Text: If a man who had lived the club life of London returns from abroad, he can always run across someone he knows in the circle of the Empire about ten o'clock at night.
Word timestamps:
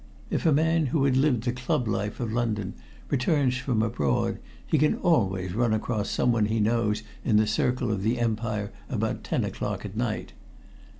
If 0.31 0.47
a 0.47 0.51
man 0.51 0.87
who 0.87 1.03
had 1.05 1.15
lived 1.15 1.43
the 1.43 1.51
club 1.51 1.87
life 1.87 2.19
of 2.19 2.33
London 2.33 2.73
returns 3.11 3.57
from 3.57 3.83
abroad, 3.83 4.39
he 4.65 4.79
can 4.79 4.95
always 4.95 5.53
run 5.53 5.75
across 5.75 6.09
someone 6.09 6.45
he 6.47 6.59
knows 6.59 7.03
in 7.23 7.35
the 7.35 7.45
circle 7.45 7.91
of 7.91 8.01
the 8.01 8.17
Empire 8.17 8.71
about 8.89 9.23
ten 9.23 9.43
o'clock 9.43 9.85
at 9.85 9.95
night. 9.95 10.33